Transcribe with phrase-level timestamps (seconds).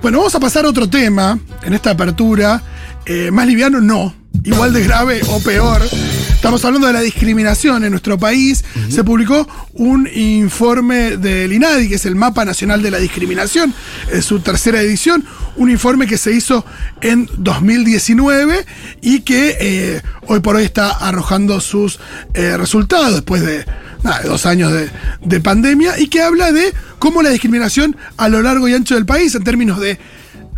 [0.00, 2.62] Bueno, vamos a pasar a otro tema en esta apertura.
[3.04, 4.14] Eh, más liviano, no.
[4.44, 5.82] Igual de grave o peor.
[6.30, 8.64] Estamos hablando de la discriminación en nuestro país.
[8.88, 13.74] Se publicó un informe del INADI, que es el Mapa Nacional de la Discriminación,
[14.12, 15.24] en su tercera edición.
[15.56, 16.64] Un informe que se hizo
[17.00, 18.66] en 2019
[19.00, 21.98] y que eh, hoy por hoy está arrojando sus
[22.34, 23.64] eh, resultados después de,
[24.24, 24.90] dos años de,
[25.22, 29.06] de pandemia y que habla de cómo la discriminación a lo largo y ancho del
[29.06, 29.98] país, en términos de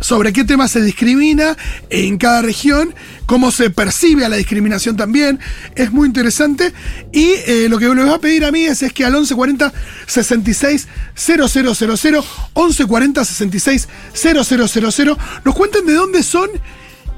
[0.01, 1.55] sobre qué temas se discrimina
[1.89, 2.93] en cada región,
[3.25, 5.39] cómo se percibe a la discriminación también.
[5.75, 6.73] Es muy interesante.
[7.13, 9.71] Y eh, lo que les voy a pedir a mí es, es que al 1140
[10.07, 16.49] 66 000, 1140 66 000, nos cuenten de dónde son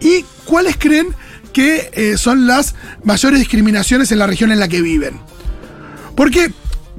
[0.02, 1.08] y cuáles creen
[1.54, 5.20] que eh, son las mayores discriminaciones en la región en la que viven.
[6.16, 6.52] Porque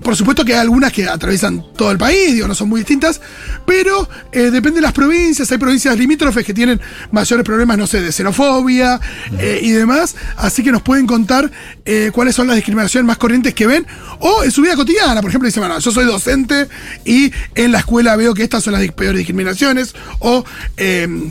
[0.02, 3.20] por supuesto que hay algunas que atraviesan todo el país, digo, no son muy distintas,
[3.64, 5.50] pero eh, depende de las provincias.
[5.52, 6.80] Hay provincias limítrofes que tienen
[7.12, 9.00] mayores problemas, no sé, de xenofobia
[9.38, 10.16] eh, y demás.
[10.36, 11.50] Así que nos pueden contar
[11.84, 13.86] eh, cuáles son las discriminaciones más corrientes que ven.
[14.18, 16.68] O en su vida cotidiana, por ejemplo, dicen, bueno, yo soy docente
[17.04, 19.94] y en la escuela veo que estas son las peores discriminaciones.
[20.18, 20.44] O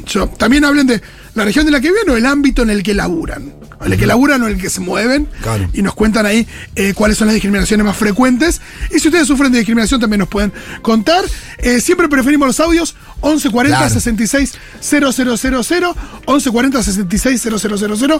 [0.05, 1.01] yo, también hablen de
[1.35, 4.05] la región de la que viven o el ámbito en el que laburan el que
[4.05, 5.27] laburan o el que se mueven.
[5.73, 8.61] Y nos cuentan ahí eh, cuáles son las discriminaciones más frecuentes.
[8.91, 11.23] Y si ustedes sufren de discriminación, también nos pueden contar.
[11.57, 18.19] Eh, siempre preferimos los audios 1140 66 000, 1140 66 000.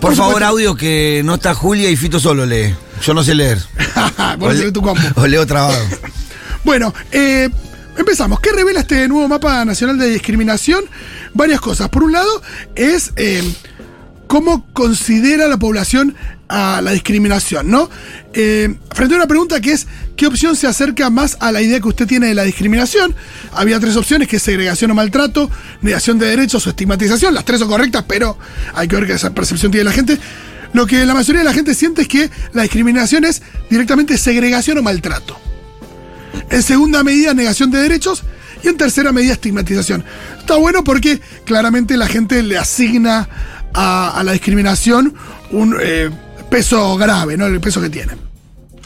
[0.00, 2.74] por, favor, audio que no está Julia y Fito solo lee.
[3.02, 3.58] Yo no sé leer.
[4.40, 5.00] o, le, tu combo.
[5.16, 5.82] o leo trabado.
[6.64, 7.48] bueno, eh,
[7.96, 8.40] empezamos.
[8.40, 10.84] ¿Qué revela este nuevo mapa nacional de discriminación?
[11.34, 11.88] Varias cosas.
[11.88, 12.42] Por un lado,
[12.74, 13.12] es
[14.30, 16.14] cómo considera la población
[16.46, 17.90] a la discriminación, ¿no?
[18.32, 21.80] Eh, frente a una pregunta que es, ¿qué opción se acerca más a la idea
[21.80, 23.12] que usted tiene de la discriminación?
[23.52, 25.50] Había tres opciones, que es segregación o maltrato,
[25.82, 27.34] negación de derechos o estigmatización.
[27.34, 28.38] Las tres son correctas, pero
[28.72, 30.16] hay que ver qué esa percepción tiene la gente.
[30.74, 34.78] Lo que la mayoría de la gente siente es que la discriminación es directamente segregación
[34.78, 35.36] o maltrato.
[36.50, 38.22] En segunda medida, negación de derechos.
[38.62, 40.04] Y en tercera medida, estigmatización.
[40.38, 43.28] Está bueno porque claramente la gente le asigna
[43.74, 45.14] a, la discriminación
[45.50, 46.10] un eh,
[46.50, 47.46] peso grave, ¿no?
[47.46, 48.30] El peso que tiene.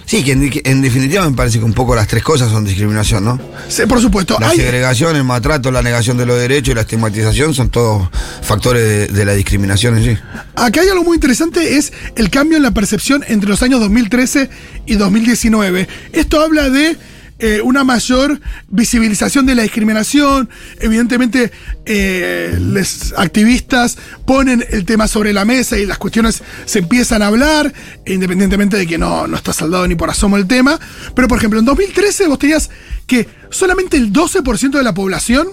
[0.07, 0.33] Sí, que
[0.65, 3.41] en, definitiva me parece que un poco las tres cosas son discriminación, ¿no?
[3.69, 4.37] Sí, por supuesto.
[4.39, 8.09] La segregación, el maltrato, la negación de los derechos y la estigmatización son todos
[8.43, 10.23] factores de, la discriminación en sí.
[10.57, 14.51] Acá hay algo muy interesante, es el cambio en la percepción entre los años 2013
[14.85, 15.89] y 2019.
[16.13, 16.99] Esto habla de
[17.39, 20.49] eh, una mayor visibilización de la discriminación.
[20.79, 21.51] Evidentemente,
[21.85, 27.27] eh, los activistas ponen el tema sobre la mesa y las cuestiones se empiezan a
[27.27, 27.73] hablar,
[28.07, 30.79] independientemente de que no, no está saldado ni por asomo el tema.
[31.15, 32.71] Pero, por ejemplo, en 2013 vos tenías
[33.07, 35.49] que solamente el 12% de la población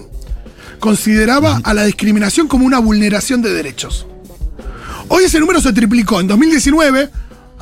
[0.78, 4.06] consideraba a la discriminación como una vulneración de derechos.
[5.08, 6.20] Hoy ese número se triplicó.
[6.20, 7.10] En 2019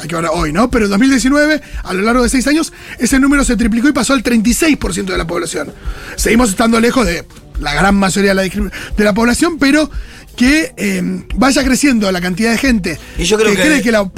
[0.01, 0.71] hay que hoy, ¿no?
[0.71, 4.15] Pero en 2019, a lo largo de seis años, ese número se triplicó y pasó
[4.15, 5.73] al 36% de la población.
[6.17, 7.25] Seguimos estando lejos de
[7.61, 9.91] la gran mayoría de la, de la población, pero
[10.37, 14.11] que em, vaya creciendo la cantidad de gente que, cree que la,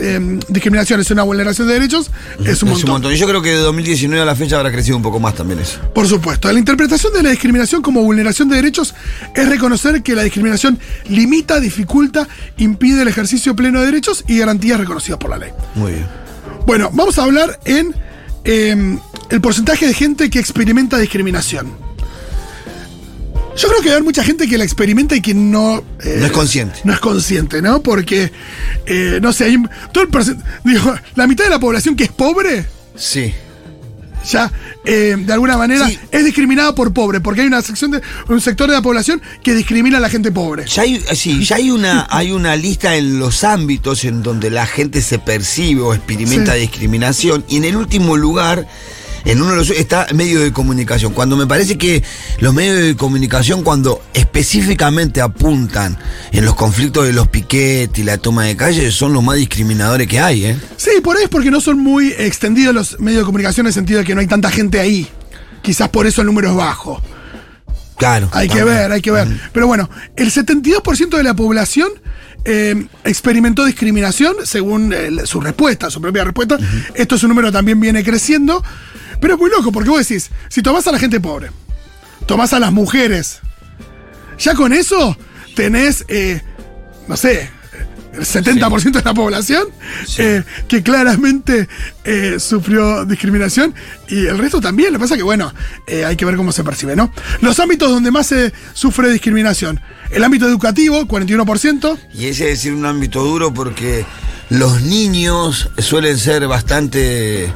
[0.00, 2.10] em, discriminación es una vulneración de derechos
[2.44, 3.12] es un, montón.
[3.12, 5.60] Y yo creo que de 2019 a la fecha habrá crecido un poco más también
[5.60, 5.80] eso.
[5.94, 6.52] Por supuesto.
[6.52, 8.94] La interpretación de la discriminación como vulneración de derechos
[9.34, 14.78] es reconocer que la discriminación limita, dificulta, impide el ejercicio pleno de derechos y garantías
[14.78, 15.50] reconocidas por la ley.
[15.74, 16.06] Muy bien.
[16.66, 17.94] Bueno, vamos a hablar en
[18.44, 18.98] em,
[19.30, 21.85] el porcentaje de gente que experimenta discriminación.
[23.56, 25.82] Yo creo que hay mucha gente que la experimenta y que no.
[26.04, 26.80] Eh, no es consciente.
[26.84, 27.82] No es consciente, ¿no?
[27.82, 28.30] Porque,
[28.86, 29.56] eh, no sé, hay.
[29.92, 32.66] Todo el digo, la mitad de la población que es pobre.
[32.96, 33.32] Sí.
[34.30, 34.50] Ya,
[34.84, 38.68] eh, de alguna manera, es discriminada por pobre, porque hay una sección de un sector
[38.68, 40.66] de la población que discrimina a la gente pobre.
[40.66, 44.66] Ya hay, sí, ya hay una, hay una lista en los ámbitos en donde la
[44.66, 48.66] gente se percibe o experimenta discriminación, y en el último lugar
[49.26, 51.12] en uno de los está medio de comunicación.
[51.12, 52.02] Cuando me parece que
[52.38, 55.98] los medios de comunicación, cuando específicamente apuntan
[56.32, 60.06] en los conflictos de los piquetes y la toma de calle, son los más discriminadores
[60.06, 60.56] que hay, ¿eh?
[60.76, 63.74] Sí, por ahí es porque no son muy extendidos los medios de comunicación en el
[63.74, 65.08] sentido de que no hay tanta gente ahí.
[65.60, 67.02] Quizás por eso el número es bajo.
[67.96, 68.28] Claro.
[68.32, 69.26] Hay que ver, hay que ver.
[69.52, 71.88] Pero bueno, el 72% de la población
[72.44, 76.58] eh, experimentó discriminación según eh, su respuesta, su propia respuesta.
[76.94, 78.62] Esto es un número que también viene creciendo.
[79.26, 81.50] Pero es muy loco, porque vos decís, si tomás a la gente pobre,
[82.26, 83.40] tomás a las mujeres,
[84.38, 85.16] ya con eso
[85.56, 86.40] tenés, eh,
[87.08, 87.50] no sé,
[88.12, 89.66] el 70% de la población,
[90.06, 90.22] Sí.
[90.22, 91.66] eh, que claramente
[92.04, 93.74] eh, sufrió discriminación
[94.06, 94.92] y el resto también.
[94.92, 95.52] Lo que pasa que, bueno,
[95.88, 97.12] eh, hay que ver cómo se percibe, ¿no?
[97.40, 99.80] Los ámbitos donde más se sufre discriminación.
[100.12, 101.98] El ámbito educativo, 41%.
[102.14, 104.06] Y ese es decir un ámbito duro porque
[104.50, 107.52] los niños suelen ser bastante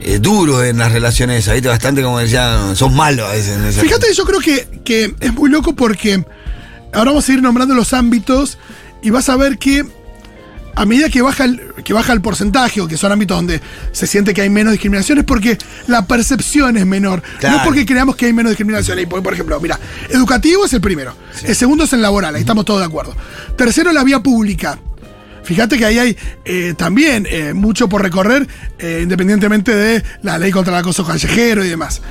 [0.00, 1.68] eh, duros en las relaciones, ¿viste?
[1.68, 3.56] Bastante como decían, son malos a veces.
[3.56, 6.24] en Fíjate, yo creo que, que es muy loco porque
[6.92, 8.58] ahora vamos a ir nombrando los ámbitos
[9.02, 9.84] y vas a ver que
[10.76, 13.60] a medida que baja el, que baja el porcentaje o que son ámbitos donde
[13.92, 15.56] se siente que hay menos discriminación es porque
[15.86, 17.22] la percepción es menor.
[17.42, 18.98] No es porque creamos que hay menos discriminación.
[18.98, 21.16] Y por, por ejemplo, mira, educativo es el primero.
[21.42, 23.16] El segundo es el laboral, ahí estamos todos de acuerdo.
[23.56, 24.78] Tercero, la vía pública.
[25.46, 28.46] Fíjate que ahí hay eh, también eh, mucho por recorrer,
[28.78, 32.02] eh, independientemente de la ley contra el acoso callejero y demás.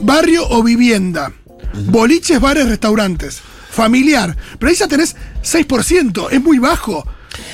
[0.00, 1.32] Barrio o vivienda.
[1.74, 3.40] Boliches, bares, restaurantes.
[3.70, 4.36] Familiar.
[4.58, 6.28] Pero ahí ya tenés 6%.
[6.30, 7.06] Es muy bajo.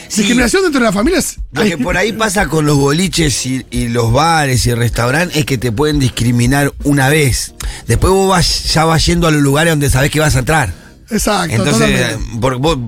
[0.08, 0.22] Sí.
[0.22, 1.36] Discriminación dentro de la familia es.
[1.52, 5.44] Lo que por ahí pasa con los boliches y, y los bares y restaurantes es
[5.44, 7.54] que te pueden discriminar una vez.
[7.86, 10.72] Después vos vas- ya vas yendo a los lugares donde sabés que vas a entrar.
[11.10, 11.54] Exacto.
[11.54, 12.78] Entonces, por- vos-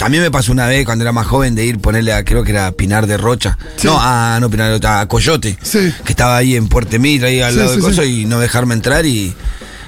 [0.00, 2.42] a mí me pasó una vez cuando era más joven de ir ponerle a, creo
[2.42, 3.58] que era Pinar de Rocha.
[3.76, 3.86] Sí.
[3.86, 5.58] No, a, no Pinar de Rocha, a Coyote.
[5.62, 5.92] Sí.
[6.04, 8.74] Que estaba ahí en Puerto Mitra, ahí al Sí, lado de Coso, y no dejarme
[8.74, 9.34] entrar y.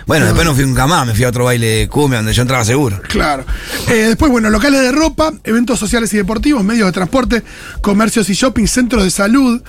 [0.05, 2.43] Bueno, después no fui nunca más, me fui a otro baile de cumbia donde yo
[2.43, 3.01] entraba seguro.
[3.09, 3.45] Claro.
[3.89, 7.43] Eh, después, bueno, locales de ropa, eventos sociales y deportivos, medios de transporte,
[7.81, 9.63] comercios y shopping, centros de salud,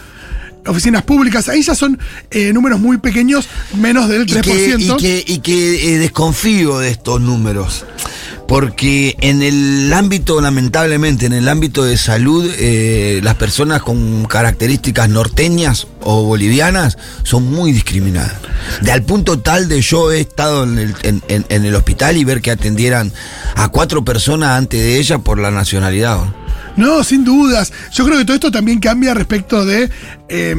[0.68, 1.50] oficinas públicas.
[1.50, 2.00] Ahí ya son
[2.32, 4.80] eh, números muy pequeños, menos del Y que, 3%.
[4.80, 7.86] y que, y que, eh, desconfío de estos números.
[8.48, 15.10] Porque en el ámbito, lamentablemente, en el ámbito de salud, eh, las personas con características
[15.10, 18.34] norteñas o bolivianas son muy discriminadas.
[18.82, 22.18] De al punto tal de yo he estado en el, en- en- en el hospital
[22.18, 23.12] y ver que atendieran
[23.56, 26.18] a cuatro personas antes de ella por la nacionalidad.
[26.18, 26.43] ¿no?
[26.76, 27.72] No, sin dudas.
[27.92, 29.90] Yo creo que todo esto también cambia respecto de.
[30.30, 30.56] eh,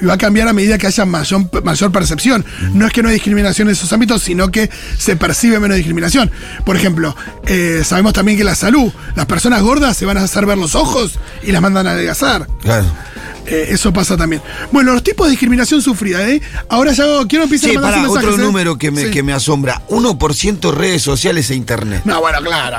[0.00, 2.44] y va a cambiar a medida que haya mayor, mayor percepción.
[2.74, 4.68] No es que no hay discriminación en esos ámbitos, sino que
[4.98, 6.30] se percibe menos discriminación.
[6.64, 7.16] Por ejemplo,
[7.46, 10.74] eh, sabemos también que la salud, las personas gordas se van a hacer ver los
[10.74, 12.46] ojos y las mandan a adelgazar.
[12.60, 12.86] Claro.
[13.46, 14.42] Eh, eso pasa también.
[14.72, 16.42] Bueno, los tipos de discriminación sufrida, ¿eh?
[16.68, 18.44] Ahora ya quiero empezar Sí, a para mensajes, otro ¿eh?
[18.44, 19.10] número que me, Sí.
[19.12, 19.82] que me asombra.
[19.88, 22.02] 1% redes sociales e internet.
[22.04, 22.78] No, bueno, claro.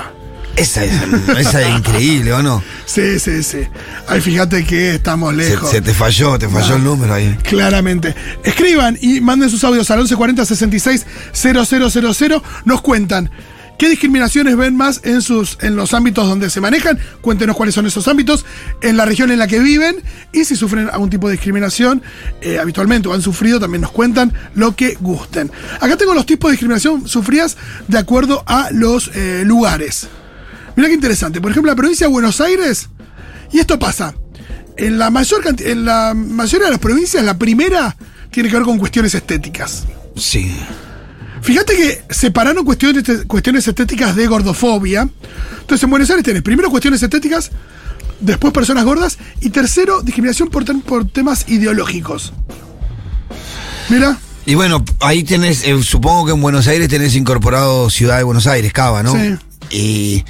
[0.58, 0.94] Esa es,
[1.38, 2.64] esa es increíble, ¿o no?
[2.86, 3.60] Sí, sí, sí.
[4.08, 5.70] Ay, fíjate que estamos lejos.
[5.70, 7.38] se te falló, te falló el número ahí.
[7.44, 8.16] Claramente.
[8.44, 12.44] Escriban y manden sus audios al 1140 66 000.
[12.66, 13.30] Nos cuentan.
[13.78, 16.98] ¿Qué discriminaciones ven más en, sus, en los ámbitos donde se manejan?
[17.22, 18.44] Cuéntenos cuáles son esos ámbitos,
[18.82, 19.98] en la región en la que viven
[20.34, 22.02] y si sufren algún tipo de discriminación
[22.42, 25.52] eh, habitualmente o han sufrido, también nos cuentan lo que gusten.
[25.80, 27.56] Acá tengo los tipos de discriminación sufridas
[27.88, 30.08] de acuerdo a los eh, lugares.
[30.78, 31.42] Mira qué interesante.
[31.42, 32.88] Por ejemplo, la provincia de Buenos Aires,
[33.52, 34.14] y esto pasa,
[34.78, 37.98] en la, mayor en la mayoría de las provincias, la primera
[38.30, 39.86] tiene que ver con cuestiones estéticas.
[40.16, 40.56] Sí.
[41.42, 45.10] Fíjate que separaron cuestiones, cuestiones estéticas de gordofobia.
[45.62, 47.50] Entonces, en Buenos Aires tenés primero cuestiones estéticas,
[48.20, 52.34] después personas gordas, y tercero, discriminación por, por temas ideológicos.
[53.90, 54.16] Mira,
[54.46, 58.46] Y bueno, ahí tenés, eh, supongo que en Buenos Aires tenés incorporado Ciudad de Buenos
[58.46, 59.14] Aires, Cava, ¿no?
[59.14, 59.36] Sí.
[59.72, 60.24] Y,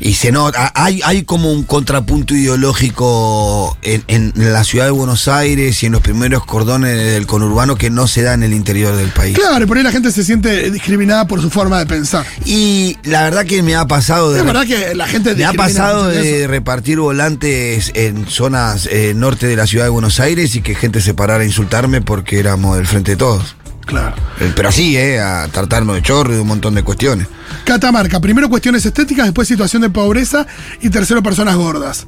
[0.00, 5.28] y se nota, hay, hay como un contrapunto ideológico en, en la Ciudad de Buenos
[5.28, 8.96] Aires y en los primeros cordones del conurbano que no se da en el interior
[8.96, 9.36] del país.
[9.38, 12.26] claro, por ahí la gente se siente discriminada por su forma de pensar.
[12.44, 14.42] Y la verdad que me ha pasado de...
[14.42, 19.56] Verdad que la gente Me ha pasado de repartir volantes en zonas eh, norte de
[19.56, 22.86] la ciudad de Buenos Aires y que gente se parara a insultarme porque éramos del
[22.86, 23.56] frente de todos.
[23.86, 24.14] Claro.
[24.40, 25.20] Eh, Pero así, ¿eh?
[25.20, 27.26] A tratarnos de chorro y de un montón de cuestiones.
[27.64, 30.46] Catamarca, primero cuestiones estéticas, después situación de pobreza
[30.80, 32.06] y tercero personas gordas.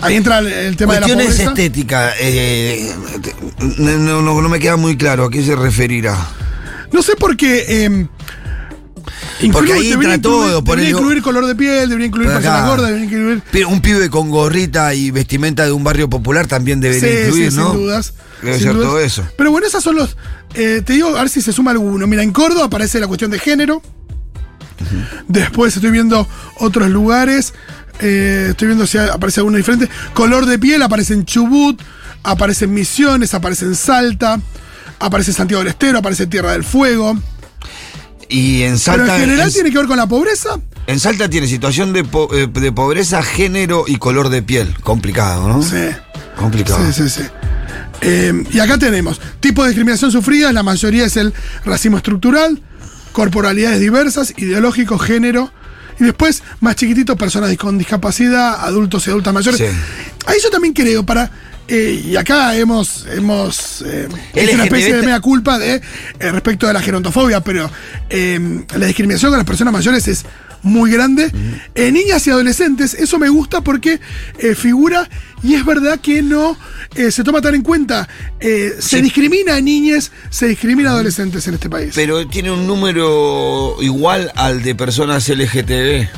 [0.00, 1.50] Ahí entra el, el tema de la Cuestiones pobreza.
[1.50, 2.14] estéticas.
[2.20, 2.90] eh,
[3.78, 6.16] no, no- no me queda muy claro a qué se referirá.
[6.92, 7.64] No sé por qué.
[7.68, 8.06] eh,
[9.52, 12.38] Porque ahí entra todo, incluir, debería incluir color de piel, debería incluir acá.
[12.40, 13.42] personas gordas, debería incluir.
[13.50, 17.50] Pero un pibe con gorrita y vestimenta de un barrio popular también debería Sí, incluir,
[17.50, 17.70] sí, ¿no?
[17.72, 18.14] sin dudas.
[18.42, 18.88] Debe sin ser dudas.
[18.88, 19.26] todo eso.
[19.36, 20.16] Pero bueno, esas son los.
[20.54, 22.06] eh, te digo, a ver si se suma alguno.
[22.06, 23.82] Mira, en Córdoba aparece la cuestión de género.
[25.28, 26.26] Después estoy viendo
[26.58, 27.52] otros lugares.
[28.00, 29.88] eh, estoy viendo si aparece alguno diferente.
[30.14, 31.80] Color de piel aparece en Chubut,
[32.22, 34.40] aparece en Misiones, aparece en Salta,
[34.98, 37.18] aparece en Santiago del Estero, aparece en Tierra del Fuego.
[38.30, 39.14] Y en Pero Salta.
[39.16, 40.58] en general en- tiene que ver con la pobreza.
[40.86, 44.74] En Salta tiene situación de, po- eh, de pobreza, género y color de piel.
[44.82, 45.62] Complicado, ¿no?
[45.62, 45.76] Sí.
[46.36, 46.80] Complicado.
[46.92, 47.22] Sí, sí, sí.
[48.02, 51.34] Eh, y acá tenemos tipo de discriminación sufrida, la mayoría es el
[51.66, 52.62] racismo estructural,
[53.12, 55.52] corporalidades diversas, ideológico, género
[55.98, 59.60] Y después, más chiquititos, personas con discapacidad, adultos y adultas mayores.
[59.60, 59.66] Sí.
[60.26, 61.30] A eso también creo, para.
[61.70, 66.66] Eh, y acá hemos, hemos eh, hecho una especie de mea culpa de eh, respecto
[66.66, 67.70] de la gerontofobia, pero
[68.10, 70.24] eh, la discriminación con las personas mayores es
[70.62, 71.32] muy grande.
[71.74, 73.98] En niñas y adolescentes, eso me gusta porque
[74.38, 75.08] eh, figura,
[75.42, 76.54] y es verdad que no
[76.94, 78.06] eh, se toma tan en cuenta.
[78.40, 79.00] Eh, se Sí.
[79.02, 81.92] discrimina a niñas, se discrimina a adolescentes en este país.
[81.94, 86.08] Pero tiene un número igual al de personas LGTB.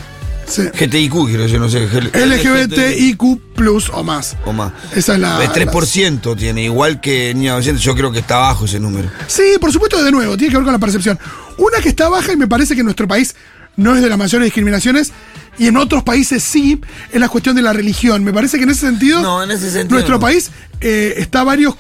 [0.47, 0.63] Sí.
[0.63, 1.87] GTIQ, quiero decir, no sé.
[1.87, 4.37] LGBTIQ plus o más.
[4.45, 4.73] O más.
[4.95, 5.43] Esa es la.
[5.43, 9.11] El 3% tiene, igual que niña adolescente, yo creo que está bajo ese número.
[9.27, 11.19] Sí, por supuesto, de nuevo, tiene que ver con la percepción.
[11.59, 13.35] Una que está baja y me parece que en nuestro país
[13.77, 15.13] no es de las mayores discriminaciones
[15.59, 16.81] y en otros países sí,
[17.11, 18.23] es la cuestión de la religión.
[18.25, 20.21] Me parece que en ese sentido, No, en ese sentido nuestro no.
[20.21, 21.75] país eh, está varios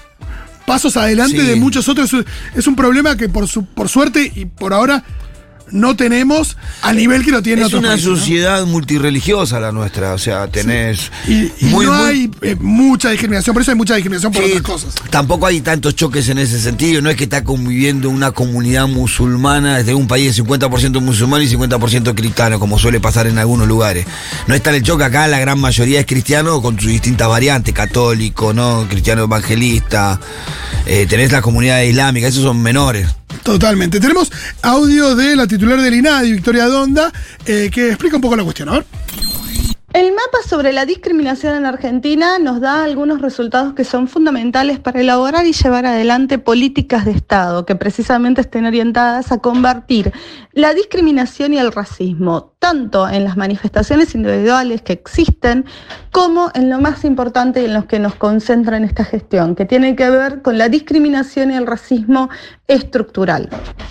[0.67, 1.47] pasos adelante Sí.
[1.47, 2.11] de muchos otros.
[2.55, 5.03] Es un problema que por, su, por suerte y por ahora
[5.73, 8.09] no tenemos a nivel que lo tiene Es otros una países.
[8.09, 8.17] ¿no?
[8.17, 13.11] sociedad multirreligiosa la nuestra, o sea, tenés Y, y muy, no muy- hay eh, mucha
[13.11, 14.95] discriminación, por eso hay mucha discriminación por Sí, otras cosas.
[15.11, 17.01] Tampoco hay tantos choques en ese sentido.
[17.03, 21.47] No es que está conviviendo una comunidad musulmana de un país de 50% musulmán y
[21.49, 24.07] 50% cristiano, como suele pasar en algunos lugares.
[24.47, 28.53] No está el choque acá, la gran mayoría es cristiano con sus distintas variantes, católico,
[28.53, 28.87] ¿no?
[28.89, 30.21] Cristiano evangelista.
[30.87, 33.07] Eh, tenés la comunidad islámica, esos son menores.
[33.45, 33.99] Totalmente.
[33.99, 34.31] Tenemos
[34.63, 37.13] audio de la titular del INADI, Victoria Donda,
[37.47, 38.69] eh, que explica un poco la cuestión.
[38.69, 38.85] A.
[39.93, 45.01] El mapa sobre la discriminación en Argentina nos da algunos resultados que son fundamentales para
[45.01, 50.11] elaborar y llevar adelante políticas de Estado que precisamente estén orientadas a convertir
[50.55, 55.65] la discriminación y el racismo tanto en las manifestaciones individuales que existen
[56.13, 59.65] como en lo más importante y en los que nos concentra en esta gestión, que
[59.65, 62.31] tiene que ver con la discriminación y el racismo
[62.69, 63.49] estructural.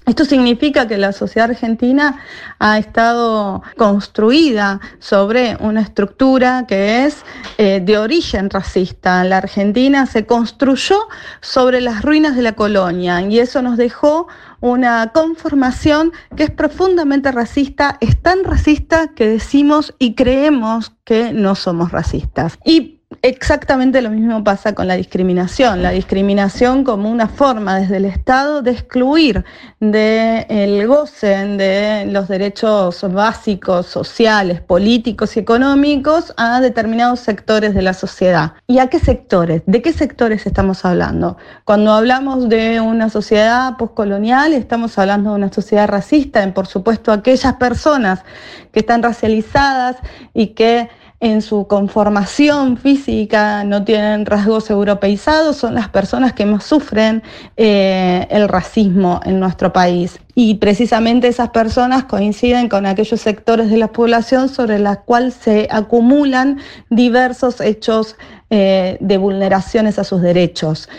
[0.07, 2.21] Esto significa que la sociedad argentina
[2.59, 7.25] ha estado construida sobre una estructura que es
[7.57, 9.23] eh, de origen racista.
[9.25, 10.97] La Argentina se construyó
[11.41, 14.27] sobre las ruinas de la colonia y eso nos dejó
[14.61, 21.55] una conformación que es profundamente racista, es tan racista que decimos y creemos que no
[21.55, 22.57] somos racistas.
[22.63, 25.83] Y Exactamente lo mismo pasa con la discriminación.
[25.83, 29.43] La discriminación como una forma desde el Estado de excluir
[29.81, 37.93] del goce de los derechos básicos, sociales, políticos y económicos a determinados sectores de la
[37.93, 38.53] sociedad.
[38.65, 39.61] ¿Y a qué sectores?
[39.65, 41.37] ¿De qué sectores estamos hablando?
[41.65, 47.11] Cuando hablamos de una sociedad postcolonial, estamos hablando de una sociedad racista, en por supuesto
[47.11, 48.23] aquellas personas
[48.71, 49.97] que están racializadas
[50.33, 50.89] y que
[51.21, 57.21] en su conformación física no tienen rasgos europeizados, son las personas que más sufren
[57.57, 60.19] eh, el racismo en nuestro país.
[60.33, 65.67] Y precisamente esas personas coinciden con aquellos sectores de la población sobre la cual se
[65.69, 66.57] acumulan
[66.89, 68.15] diversos hechos
[68.49, 70.89] eh, de vulneraciones a sus derechos.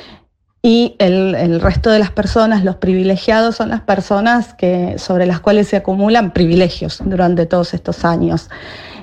[0.63, 5.41] Y el, el, resto de las personas, los privilegiados, son las personas que, sobre las
[5.41, 8.49] cuales se acumulan privilegios durante todos estos años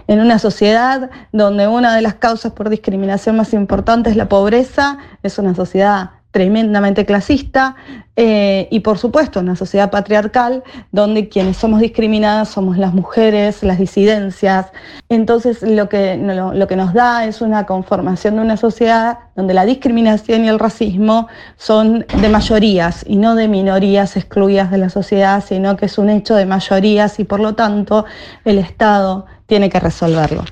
[0.10, 4.98] en una sociedad donde una de las causas por discriminación más importantes es la pobreza,
[5.22, 7.76] es una sociedad tremendamente clasista
[8.16, 13.78] eh, y por supuesto una sociedad patriarcal donde quienes somos discriminadas somos las mujeres, las
[13.78, 14.72] disidencias.
[15.10, 19.66] Entonces lo que, lo que nos da es una conformación de una sociedad donde la
[19.66, 25.44] discriminación y el racismo son de mayorías y no de minorías excluidas de la sociedad,
[25.48, 28.06] sino que es un hecho de mayorías y por lo tanto
[28.44, 30.46] el Estado tiene que resolverlo.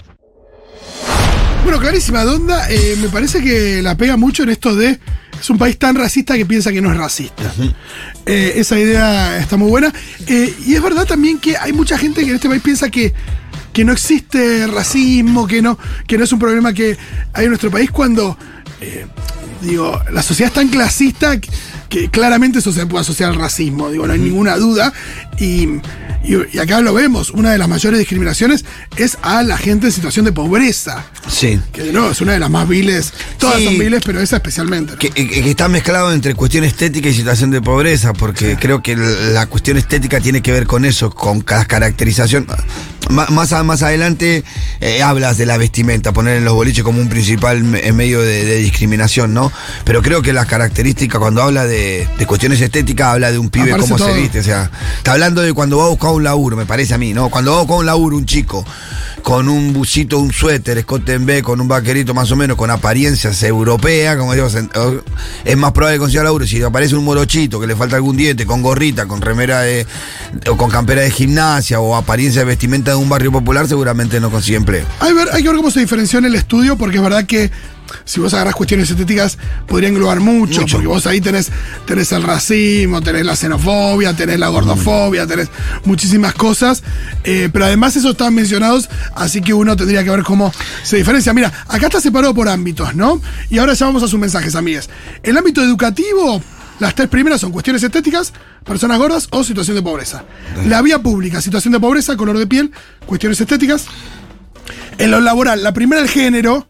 [1.63, 4.99] Bueno, clarísima, Donda, eh, me parece que la pega mucho en esto de
[5.39, 7.43] es un país tan racista que piensa que no es racista.
[7.57, 7.73] Uh -huh.
[8.25, 9.93] eh, esa idea está muy buena.
[10.25, 13.13] Eh, y es verdad también que hay mucha gente que en este país piensa que,
[13.73, 15.77] que no existe racismo, que no,
[16.07, 16.97] que no es un problema que
[17.33, 18.37] hay en nuestro país cuando,
[18.81, 19.05] eh,
[19.61, 21.49] digo, la sociedad es tan clasista que,
[21.89, 24.91] que claramente eso se puede asociar al racismo, digo, no hay ninguna duda.
[25.39, 25.67] Y,
[26.27, 28.65] y, acá lo vemos, una de las mayores discriminaciones
[28.97, 31.05] es a la gente en situación de pobreza.
[31.27, 31.59] Sí.
[31.71, 33.13] Que no, es una de las más viles.
[33.37, 33.65] Todas sí.
[33.65, 34.93] son viles, pero esa especialmente.
[34.93, 34.99] ¿no?
[34.99, 38.57] Que, que, está mezclado entre cuestión estética y situación de pobreza, porque sí.
[38.57, 42.47] creo que la cuestión estética tiene que ver con eso, con la caracterización.
[43.09, 44.43] Más, más, más adelante
[44.81, 48.43] eh, hablas de la vestimenta, poner en los boliches como un principal me, medio de,
[48.43, 49.49] de, discriminación, ¿no?
[49.85, 53.71] Pero creo que las características, cuando habla de, de cuestiones estéticas, habla de un pibe,
[53.71, 54.13] Aparece cómo todo.
[54.13, 54.39] se viste.
[54.39, 57.13] O sea, está hablando de cuando va a buscar un laburo, me parece a mí,
[57.13, 57.29] ¿no?
[57.29, 58.65] Cuando a buscar un laburo, un chico,
[59.21, 62.69] con un busito, un suéter, escote en B, con un vaquerito más o menos, con
[62.69, 64.47] apariencias europeas, como digo,
[65.45, 66.45] es más probable que consiga laburo.
[66.45, 69.85] Si aparece un morochito que le falta algún diente, con gorrita, con remera de,
[70.49, 74.19] o con campera de gimnasia, o apariencia de vestimenta de de un barrio popular seguramente
[74.19, 74.85] no consigue empleo.
[74.99, 77.51] Hay, ver, hay que ver cómo se diferenció en el estudio, porque es verdad que
[78.05, 80.77] si vos agarrás cuestiones estéticas, podría englobar mucho, Mucho.
[80.77, 81.51] porque vos ahí tenés,
[81.85, 85.49] tenés el racismo, tenés la xenofobia, tenés la gordofobia, tenés
[85.85, 86.83] muchísimas cosas,
[87.23, 90.51] eh, pero además esos están mencionados, así que uno tendría que ver cómo
[90.83, 91.33] se diferencia.
[91.33, 93.21] Mira, acá está separado por ámbitos, ¿no?
[93.49, 94.89] Y ahora ya vamos a sus mensajes, amigas.
[95.23, 96.41] El ámbito educativo,
[96.79, 100.23] las tres primeras son cuestiones estéticas, personas gordas o situación de pobreza.
[100.67, 102.71] La vía pública, situación de pobreza, color de piel,
[103.05, 103.85] cuestiones estéticas.
[104.97, 106.67] En lo laboral, la primera el género,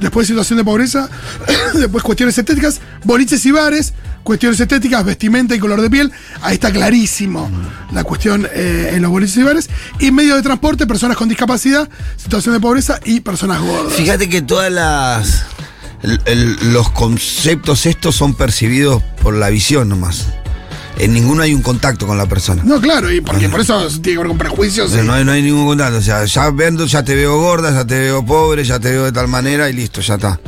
[0.00, 1.08] después situación de pobreza,
[1.74, 6.12] después cuestiones estéticas, boliches y bares, cuestiones estéticas, vestimenta y color de piel,
[6.42, 7.50] ahí está clarísimo
[7.92, 11.88] la cuestión eh, en los boliches y bares, y medios de transporte, personas con discapacidad,
[12.16, 13.94] situación de pobreza y personas gordas.
[13.94, 15.44] Fíjate que todas las.
[16.62, 20.26] los conceptos estos son percibidos por la visión nomás.
[20.98, 22.62] En ninguno hay un contacto con la persona.
[22.64, 24.92] No, claro, y porque por eso tiene que ver con prejuicios.
[24.94, 25.98] Y- no, hay, no hay ningún contacto.
[25.98, 29.04] O sea, ya vendo, ya te veo gorda, ya te veo pobre, ya te veo
[29.04, 30.40] de tal manera y listo, ya está.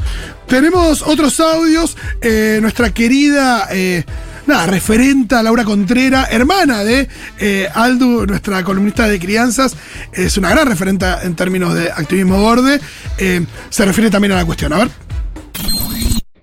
[0.49, 1.97] Tenemos otros audios.
[2.21, 4.05] eh, nuestra querida, eh,
[4.47, 9.77] nada, referenta Laura Contrera, hermana de eh, Aldu, nuestra columnista de crianzas,
[10.13, 12.81] es una gran referenta en términos de activismo borde.
[13.19, 14.73] eh, se refiere también a la cuestión.
[14.73, 14.91] A ver.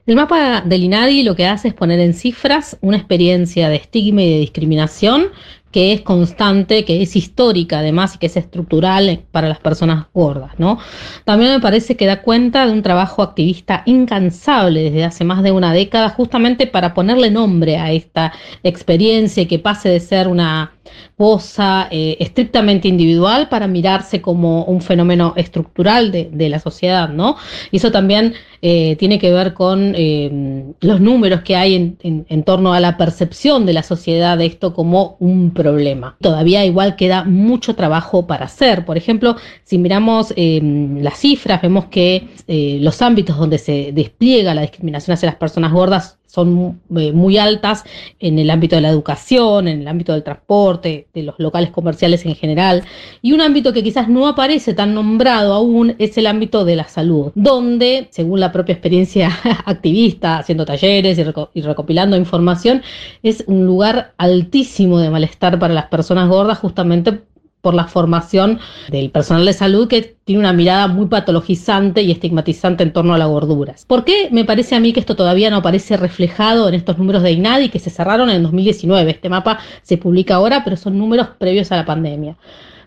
[0.08, 4.22] El mapa del INADI lo que hace es poner en cifras una experiencia de estigma
[4.22, 5.32] y de discriminación
[5.70, 10.52] que es constante, que es histórica además y que es estructural para las personas gordas,
[10.58, 10.80] ¿no?
[11.26, 15.52] También me parece que da cuenta de un trabajo activista incansable desde hace más de
[15.52, 18.32] una década justamente para ponerle nombre a esta
[18.64, 20.72] experiencia y que pase de ser una
[21.18, 27.36] cosa eh, estrictamente individual para mirarse como un fenómeno estructural de, de la sociedad, ¿no?
[27.72, 32.26] Y eso también eh, tiene que ver con eh, los números que hay en, en-
[32.30, 36.18] en torno a la percepción de la sociedad de esto como un problema.
[36.22, 38.86] Todavía igual queda mucho trabajo para hacer.
[38.86, 40.60] Por ejemplo, si miramos eh,
[41.02, 45.72] las cifras, vemos que eh, los ámbitos donde se despliega la discriminación hacia las personas
[45.72, 47.84] gordas son eh, muy altas
[48.20, 52.26] en el ámbito de la educación, en el ámbito del transporte, de los locales comerciales
[52.26, 52.84] en general.
[53.22, 56.88] Y un ámbito que quizás no aparece tan nombrado aún es el ámbito de la
[56.88, 59.32] salud, donde, según la propia experiencia
[59.66, 62.82] activista, haciendo talleres y, reco- y recopilando información,
[63.24, 67.22] es un lugar altísimo de malestar para las personas gordas justamente
[67.67, 72.82] por la formación del personal de salud que tiene una mirada muy patologizante y estigmatizante
[72.82, 73.84] en torno a las gorduras.
[73.86, 77.23] ¿Por qué me parece a mí que esto todavía no aparece reflejado en estos números
[77.23, 79.12] de INADI que se cerraron en 2019?
[79.12, 82.38] Este mapa se publica ahora, pero son números previos a la pandemia.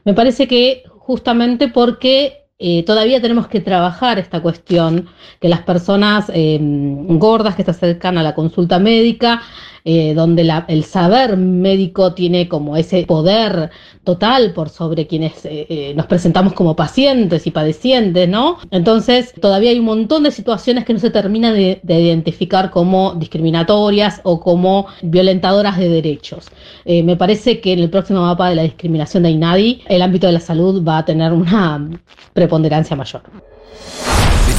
[0.06, 5.10] Me parece que justamente porque eh, todavía tenemos que trabajar esta cuestión,
[5.42, 9.42] que las personas eh, gordas que se acercan a la consulta médica,
[9.84, 13.70] eh, donde el saber médico tiene como ese poder
[14.04, 18.58] total por sobre quienes eh, eh, nos presentamos como pacientes y padecientes, ¿no?
[18.70, 23.14] Entonces, todavía hay un montón de situaciones que no se termina de, de identificar como
[23.14, 26.48] discriminatorias o como violentadoras de derechos.
[26.84, 30.32] Me parece que en el próximo mapa de la discriminación de INADI, el ámbito de
[30.34, 31.88] la salud va a tener una
[32.32, 33.22] preponderancia mayor.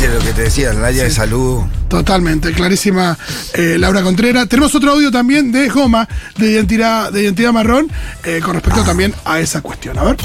[0.02, 1.62] Viste lo que te decía, el área de salud.
[1.88, 3.16] Totalmente, clarísima
[3.54, 4.50] eh, Laura Contreras.
[4.50, 6.10] Tenemos otro audio también de Goma,
[6.40, 7.88] de identidad, de identidad marrón,
[8.24, 10.00] eh, con respecto también a esa cuestión.
[10.00, 10.18] A ver.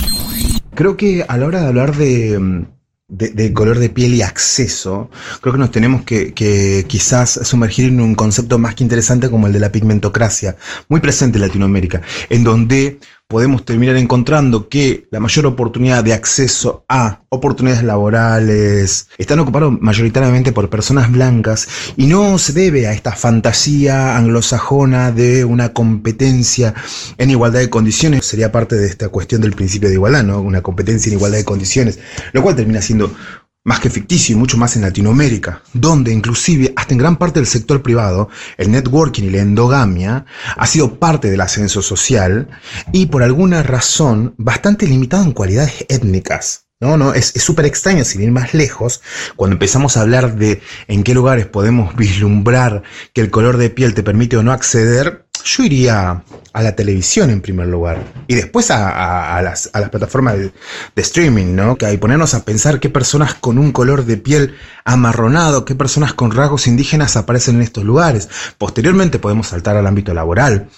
[0.75, 2.65] Creo que a la hora de hablar de, mm,
[3.09, 5.11] de- de color de piel y acceso,
[5.43, 9.47] creo que nos tenemos que, que quizás sumergir en un concepto más que interesante como
[9.47, 10.57] el de la pigmentocracia,
[10.89, 16.85] muy presente en Latinoamérica, en donde podemos terminar encontrando que la mayor oportunidad de acceso
[16.89, 23.13] a oportunidades laborales están ocupados mayoritariamente por personas blancas y no se debe a esta
[23.13, 26.75] fantasía anglosajona de una competencia
[27.19, 28.25] en igualdad de condiciones.
[28.25, 30.41] Sería parte de esta cuestión del principio de igualdad, ¿no?
[30.41, 31.99] Una competencia en igualdad de condiciones,
[32.33, 33.13] lo cual termina siendo
[33.67, 37.49] más que ficticio y mucho más en Latinoamérica, donde inclusive hasta en gran parte del
[37.49, 40.25] sector privado, el networking y la endogamia
[40.57, 42.49] ha sido parte del ascenso social
[42.93, 46.67] y por alguna razón bastante limitado en cualidades étnicas.
[46.79, 49.01] No, no, es súper extraño, sin ir más lejos,
[49.35, 52.83] cuando empezamos a hablar de en qué lugares podemos vislumbrar
[53.15, 57.31] que el color de piel te permite o no acceder, yo iría a la televisión
[57.31, 60.53] en primer lugar y después a, las plataformas de,
[60.95, 61.77] de streaming, ¿no?
[61.77, 66.15] Que hay ponernos a pensar qué personas con un color de piel amarronado, qué personas
[66.15, 68.29] con rasgos indígenas aparecen en estos lugares.
[68.59, 70.69] Posteriormente podemos saltar al ámbito laboral,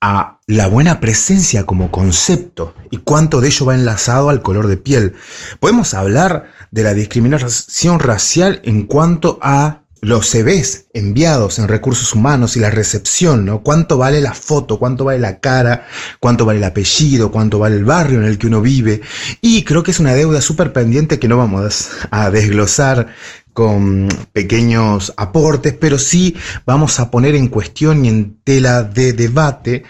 [0.00, 4.76] a la buena presencia como concepto y cuánto de ello va enlazado al color de
[4.76, 5.14] piel.
[5.60, 12.56] Podemos hablar de la discriminación racial en cuanto a los CVs enviados en recursos humanos
[12.56, 13.62] y la recepción, ¿no?
[13.62, 14.78] ¿Cuánto vale la foto?
[14.78, 15.86] ¿Cuánto vale la cara?
[16.20, 17.32] ¿Cuánto vale el apellido?
[17.32, 19.00] ¿Cuánto vale el barrio en el que uno vive?
[19.40, 23.14] Y creo que es una deuda súper pendiente que no vamos a desglosar
[23.54, 26.36] con pequeños aportes, pero sí
[26.66, 29.84] vamos a poner en cuestión y en tela de debate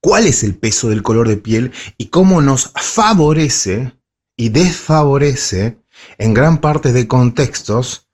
[0.00, 3.92] cuál es el peso del color de piel y cómo nos favorece
[4.34, 5.78] y desfavorece
[6.16, 8.07] en gran parte de contextos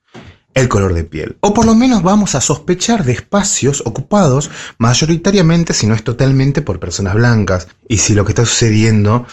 [0.55, 1.37] el color de piel.
[1.40, 6.62] O por lo menos vamos a sospechar de espacios ocupados mayoritariamente, si no es totalmente,
[6.62, 7.69] por personas blancas.
[7.88, 9.27] Y si lo que está sucediendo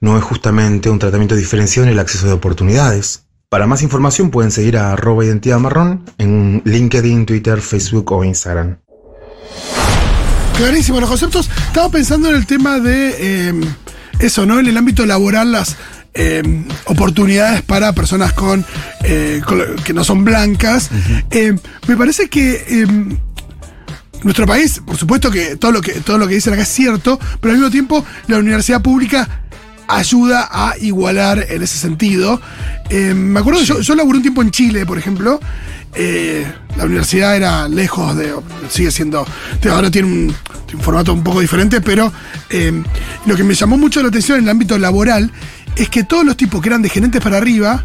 [0.00, 3.24] no es justamente un tratamiento diferenciado en el acceso de oportunidades.
[3.48, 8.78] Para más información pueden seguir a arroba identidad marrón en LinkedIn, Twitter, Facebook o Instagram.
[10.56, 11.48] Clarísimo los conceptos.
[11.68, 13.54] Estaba pensando en el tema de eh,
[14.18, 14.58] eso, ¿no?
[14.58, 15.76] En el ámbito laboral, las
[16.18, 16.42] eh,
[16.84, 18.66] oportunidades para personas con,
[19.04, 20.90] eh, con- que no son blancas.
[21.30, 21.54] Eh,
[21.86, 23.16] me parece que
[24.22, 27.18] nuestro país, por supuesto que todo lo que todo lo que dicen acá es cierto,
[27.40, 29.42] pero al mismo tiempo la universidad pública
[29.86, 32.40] ayuda a igualar en ese sentido.
[32.90, 35.40] Eh, me acuerdo que yo, yo laburé un tiempo en Chile, por ejemplo.
[35.94, 38.32] Eh, la universidad era lejos de.
[38.68, 39.26] sigue siendo.
[39.70, 40.34] Ahora tiene un,
[40.80, 42.12] formato un poco diferente, pero
[42.50, 42.82] eh,
[43.24, 45.32] lo que me llamó mucho la atención en el ámbito laboral
[45.78, 47.84] es que todos los tipos que eran de gerentes para arriba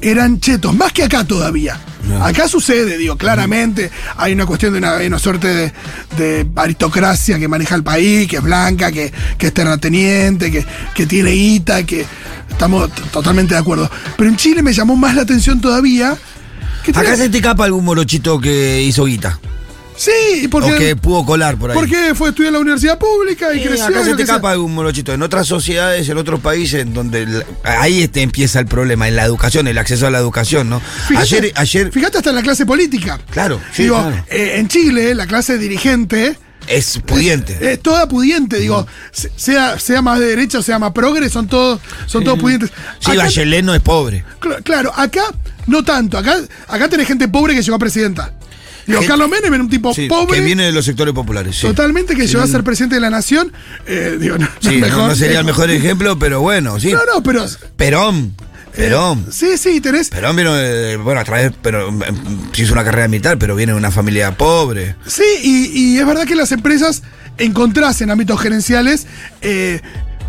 [0.00, 1.78] eran chetos, más que acá todavía.
[2.22, 5.72] Acá sucede, digo, claramente hay una cuestión de una, una suerte de,
[6.16, 11.06] de aristocracia que maneja el país, que es blanca, que, que es terrateniente, que, que
[11.06, 12.06] tiene guita, que
[12.48, 13.90] estamos totalmente de acuerdo.
[14.16, 16.16] Pero en Chile me llamó más la atención todavía.
[16.82, 19.38] Que Acá se te capa algún morochito que hizo guita.
[19.98, 21.74] Sí, porque, o que pudo colar por ahí.
[21.76, 23.86] porque fue a estudiar en la universidad pública y Sí, creció.
[23.86, 24.36] acá se te que sea.
[24.36, 25.12] capa algún morochito.
[25.12, 29.16] En otras sociedades, en otros países, en donde el- ahí este empieza el problema, en
[29.16, 30.80] la educación, el acceso a la educación, ¿no?
[31.08, 33.18] Fíjate, ayer, ayer, fíjate hasta en la clase política.
[33.30, 34.24] claro, sí, digo, claro.
[34.30, 37.72] eh, en Chile, la clase dirigente es pudiente.
[37.72, 41.80] es toda pudiente, digo, se- sea, sea más de derecha sea más progre, son todos,
[42.06, 42.70] son todos pudientes.
[43.00, 44.22] sí, Bachelet no es pobre.
[44.40, 45.22] cl- claro, acá
[45.66, 46.36] no tanto, acá,
[46.68, 48.32] acá tenés gente pobre que llegó a presidenta.
[48.88, 51.54] Digo, Carlos Menem era un tipo Sí, pobre, que viene de los sectores populares.
[51.56, 51.66] sí.
[51.66, 53.52] totalmente que llegó a ser presidente de la nación.
[53.86, 54.48] Eh, digo, no,
[54.80, 55.14] mejor.
[55.14, 56.92] sería el mejor ejemplo, pero bueno, sí.
[56.92, 57.46] No, no, pero.
[57.76, 58.34] Perón,
[58.74, 59.26] Perón.
[59.28, 60.08] eh, sí, sí, tenés.
[60.10, 61.90] Perón vino, de- bueno, a través, pero
[62.52, 64.96] sí hizo una carrera militar, pero viene de una familia pobre.
[65.06, 67.02] Sí, y, y es verdad que las empresas
[67.38, 69.06] encontrás en ámbitos gerenciales
[69.42, 69.80] eh,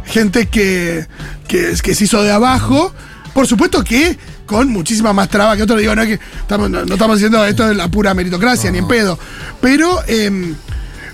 [0.06, 1.08] gente que,
[1.48, 2.94] que, que se hizo de abajo.
[3.40, 5.80] Por supuesto que con muchísima más traba que otros.
[5.80, 8.80] Digo, no, es que estamos, no, no estamos diciendo esto de la pura meritocracia, ni
[8.80, 9.18] en pedo.
[9.62, 10.56] Pero, em,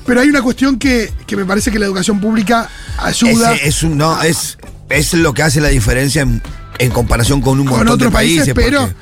[0.08, 3.54] pero hay una cuestión que, que me parece que la educación pública ayuda.
[3.54, 4.58] Es un, no, es,
[4.90, 6.42] es lo que hace la diferencia en,
[6.80, 8.38] en comparación con un Con montón otros de países.
[8.54, 8.96] países, pero- porque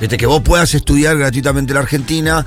[0.00, 2.44] Desde que vos puedas estudiar gratuitamente en la Argentina,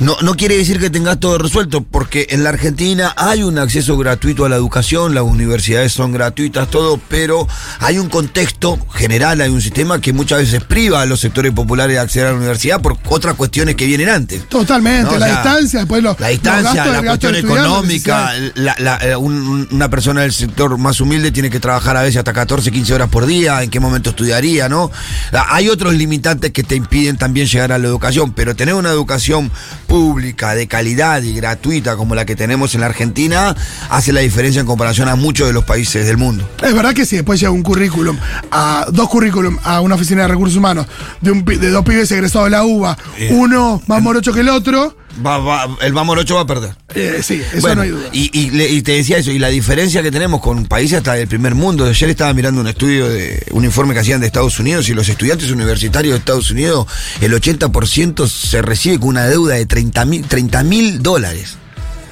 [0.00, 3.96] no, no quiere decir que tengas todo resuelto, porque en la Argentina hay un acceso
[3.96, 7.46] gratuito a la educación, las universidades son gratuitas, todo, pero
[7.78, 11.94] hay un contexto general, hay un sistema que muchas veces priva a los sectores populares
[11.94, 14.46] de acceder a la universidad por otras cuestiones que vienen antes.
[14.48, 19.16] Totalmente, No, o la distancia, después los, La distancia, la cuestión económica, la- la- eh,
[19.16, 22.94] un- una persona del sector más humilde tiene que trabajar a veces hasta 14, 15
[22.94, 24.90] horas por día, en qué momento estudiaría, ¿no?
[25.32, 28.90] Ah, Hay otros limitantes que te impiden también llegar a la educación, pero tener una
[28.90, 29.50] educación
[29.86, 33.54] pública, de calidad y gratuita como la que tenemos en la Argentina,
[33.88, 36.48] hace la diferencia en comparación a muchos de los países del mundo.
[36.62, 38.16] Es verdad que si después llega un currículum,
[38.50, 40.86] a dos currículum a una oficina de recursos humanos
[41.20, 42.96] de, un, de dos pibes egresados de la UBA,
[43.30, 44.96] uno más morocho que el otro,
[45.26, 46.74] Va- va- el Mamorocho va a perder.
[46.94, 48.08] eh, sí, eso Bueno, no hay duda.
[48.12, 51.14] Y, y le- y te decía eso, y la diferencia que tenemos con países hasta
[51.14, 51.84] del primer mundo.
[51.84, 55.08] Ayer estaba mirando un estudio de un informe que hacían de Estados Unidos y los
[55.08, 56.86] estudiantes universitarios de Estados Unidos,
[57.20, 61.56] el 80% se recibe con una deuda de 30 mil dólares.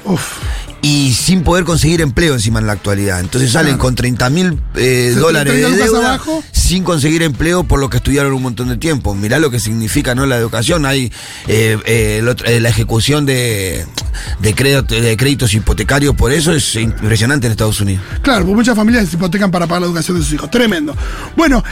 [0.05, 0.23] Uf,
[0.81, 3.19] Y sin poder conseguir empleo encima en la actualidad.
[3.19, 3.83] Entonces salen Claro.
[3.83, 6.43] con 30 mil eh, dólares 30 de deuda abajo.
[6.53, 9.13] sin conseguir empleo por lo que estudiaron un montón de tiempo.
[9.17, 10.87] Mirá lo que significa no la educación.
[10.87, 11.13] Hay
[11.49, 13.87] eh, eh, el otro- la ejecución de,
[14.39, 18.05] de, crédito- de créditos hipotecarios por eso es impresionante en Estados Unidos.
[18.23, 20.49] claro, porque muchas familias se hipotecan para pagar la educación de sus hijos.
[20.49, 20.95] Tremendo.
[21.37, 21.65] Bueno,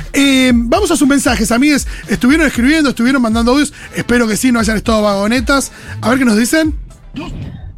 [0.53, 1.87] vamos a sus mensajes, amigues.
[2.09, 3.73] Estuvieron escribiendo, estuvieron mandando audios.
[3.95, 5.71] Espero que sí, no hayan estado vagonetas.
[6.01, 6.75] A ver qué nos dicen.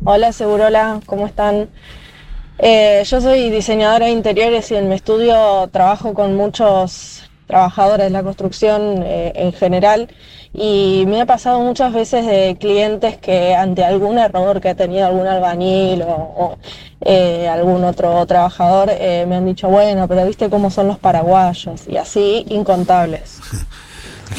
[0.05, 1.69] Hola Segurola, ¿cómo están?
[2.59, 8.11] Eh, yo soy diseñadora de interiores y en mi estudio trabajo con muchos trabajadores de
[8.11, 10.09] la construcción eh, en general
[10.55, 15.05] y me ha pasado muchas veces de clientes que ante algún error que ha tenido
[15.05, 16.59] algún albañil o, o,
[17.01, 21.89] eh, algún otro trabajador eh, me han dicho, bueno, pero viste cómo son los paraguayos
[21.89, 23.41] y así incontables.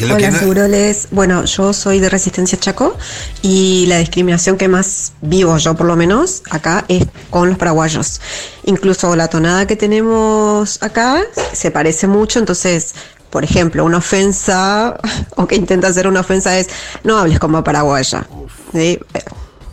[0.02, 1.08] Hola, Seguroles.
[1.12, 2.96] Bueno, yo soy de Resistencia Chaco
[3.42, 8.22] y la discriminación que más vivo yo, por lo menos, acá es con los paraguayos.
[8.66, 11.22] Incluso la tonada que tenemos acá
[11.54, 12.94] se parece mucho, entonces,
[13.30, 14.98] por ejemplo, una ofensa,
[15.36, 16.70] o que intenta hacer una ofensa es,
[17.04, 18.26] no hables como paraguaya.
[18.72, 19.00] ¿Sí?
[19.14, 19.24] Eh,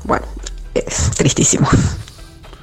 [0.04, 0.26] Bueno,
[0.74, 1.68] es tristísimo.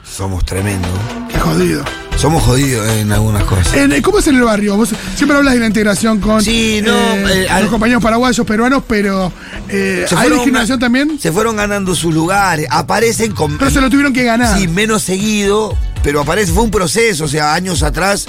[0.03, 0.91] Somos tremendos.
[1.31, 1.83] Qué jodido.
[2.23, 3.73] Somos jodidos en algunas cosas.
[3.73, 4.77] En- ¿Cómo es en el barrio?
[4.77, 6.93] Vos siempre hablas de la integración con Sí, no,
[7.27, 9.29] eh, al- los compañeros paraguayos, peruanos, pero
[9.67, 11.19] eh, ¿hay discriminación también?
[11.19, 12.65] Se fueron ganando sus lugares.
[12.69, 13.57] Aparecen con.
[13.57, 14.57] Pero se lo tuvieron que ganar.
[14.57, 18.27] Sí, menos seguido, pero aparece, fue un proceso, o sea, años atrás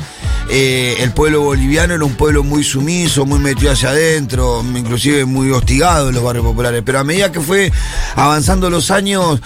[0.48, 5.50] eh, el pueblo boliviano era un pueblo muy sumiso, muy metido hacia adentro, inclusive muy
[5.50, 7.72] hostigado en los barrios populares, pero a medida que fue
[8.14, 9.40] avanzando los años,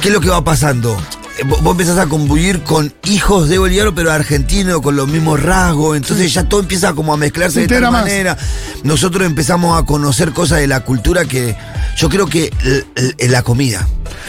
[0.00, 1.00] ¿qué es lo que va pasando?
[1.38, 5.96] Eh, Vos empezás a convivir con hijos de boliviano, pero argentinos, con los mismos rasgos,
[5.96, 8.36] entonces ya todo empieza como a mezclarse de tal manera.
[8.84, 11.56] Nosotros empezamos a conocer cosas de la cultura que
[11.96, 12.50] yo creo que
[13.28, 13.86] la comida.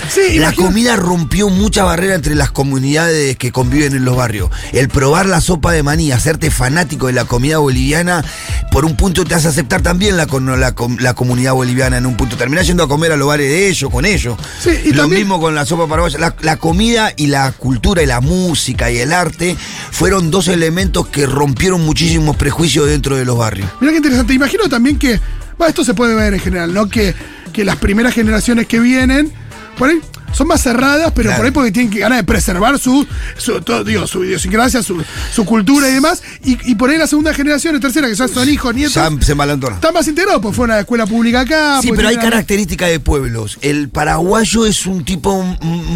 [0.09, 4.49] Sí, La comida rompió mucha barrera entre las comunidades que conviven en los barrios.
[4.71, 8.23] El probar la sopa de maní, hacerte fanático de la comida boliviana,
[8.71, 12.15] por un punto te hace aceptar también la, la, com- la comunidad boliviana en un
[12.15, 12.37] punto.
[12.37, 14.37] Terminás yendo a comer a los bares de ellos, con ellos.
[14.61, 16.19] Sí, y Lo también- mismo con la sopa paraguaya.
[16.19, 19.57] La, la comida y la cultura y la música y el arte
[19.91, 23.69] fueron dos elementos que rompieron muchísimos prejuicios dentro de los barrios.
[23.81, 24.33] Mira qué interesante.
[24.33, 25.19] Imagino también que,
[25.57, 26.87] bueno, esto se puede ver en general, ¿no?
[26.87, 27.13] Que,
[27.51, 29.31] que las primeras generaciones que vienen,
[29.77, 29.99] por ahí,
[30.33, 31.37] son más cerradas, pero Claro.
[31.37, 35.03] por ahí porque tienen que ganar de preservar su, su, todo, digo, su idiosincrasia, su,
[35.33, 36.21] su cultura y demás.
[36.43, 39.09] Y, y por ahí la segunda generación, la tercera, que ya son hijos, nietos, Ya
[39.21, 39.75] se malantona.
[39.75, 41.79] están más integrados, pues fueron a la escuela pública acá.
[41.81, 43.57] Sí, pues pero hay características de pueblos.
[43.61, 45.41] El paraguayo es un tipo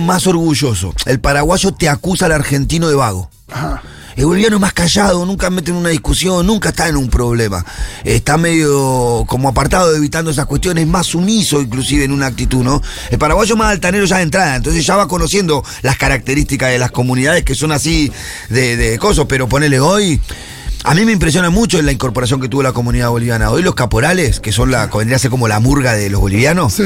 [0.06, 0.94] más orgulloso.
[1.06, 3.30] El paraguayo te acusa al argentino de vago.
[3.52, 3.82] Ajá.
[4.16, 7.66] El boliviano más callado, nunca mete en una discusión, nunca está en un problema.
[8.04, 12.82] Está medio como apartado, evitando esas cuestiones, más sumiso inclusive en una actitud, ¿no?
[13.10, 16.92] El paraguayo más altanero ya de entrada, entonces ya va conociendo las características de las
[16.92, 18.12] comunidades que son así
[18.50, 20.20] de, de cosas, pero ponele hoy...
[20.84, 23.52] A mí me impresiona mucho la incorporación que tuvo la comunidad boliviana.
[23.52, 26.74] Hoy los caporales, que son la, vendría a ser como la murga de los bolivianos,
[26.74, 26.84] Sí.